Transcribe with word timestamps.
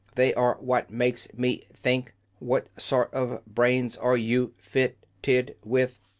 They 0.15 0.33
are 0.33 0.57
what 0.59 0.89
make 0.89 1.31
me 1.37 1.67
think. 1.73 2.15
What 2.39 2.69
sort 2.75 3.13
of 3.13 3.45
brains 3.45 3.97
are 3.97 4.17
you 4.17 4.55
fit 4.57 4.97
ted 5.21 5.57
with?" 5.63 5.99